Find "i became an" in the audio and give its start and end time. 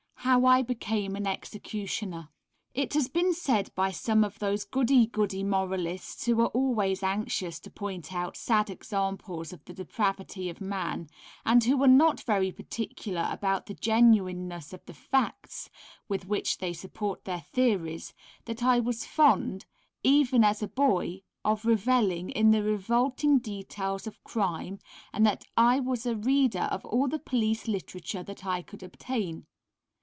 0.45-1.27